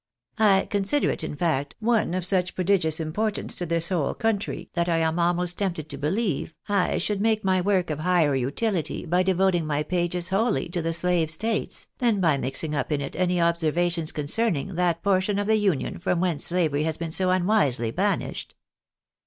I 0.39 0.67
con 0.71 0.83
sider 0.83 1.11
it, 1.11 1.23
in 1.23 1.35
fact, 1.35 1.75
one 1.79 2.15
Of 2.15 2.25
such 2.25 2.55
prodigious 2.55 2.99
importance 2.99 3.55
to 3.57 3.67
this 3.67 3.91
noble 3.91 4.15
country, 4.15 4.71
that 4.73 4.89
I 4.89 4.97
am 4.97 5.19
almost 5.19 5.59
tempted 5.59 5.89
to 5.89 5.97
believe 5.99 6.55
I 6.67 6.97
should 6.97 7.21
make 7.21 7.43
my 7.43 7.61
work 7.61 7.91
of 7.91 7.99
higher 7.99 8.33
utility 8.33 9.05
by 9.05 9.21
devoting 9.21 9.63
my 9.67 9.83
pages 9.83 10.29
wholly 10.29 10.69
to 10.69 10.81
the 10.81 10.91
Slave 10.93 11.29
States, 11.29 11.85
than 11.99 12.19
by 12.19 12.39
mixing 12.39 12.73
up 12.73 12.91
in 12.91 12.99
it 12.99 13.15
any 13.15 13.39
observations 13.39 14.11
concerning 14.11 14.73
that 14.73 15.01
ortion 15.05 15.39
of 15.39 15.45
the 15.45 15.57
Union 15.57 15.99
from 15.99 16.19
whence 16.19 16.47
slavery 16.47 16.81
has 16.81 16.97
been 16.97 17.11
so 17.11 17.29
unwisely 17.29 17.91
anished. 17.95 18.55